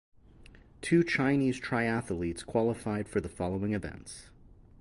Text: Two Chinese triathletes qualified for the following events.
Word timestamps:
Two 0.81 1.03
Chinese 1.03 1.59
triathletes 1.59 2.43
qualified 2.43 3.07
for 3.07 3.21
the 3.21 3.29
following 3.29 3.73
events. 3.75 4.31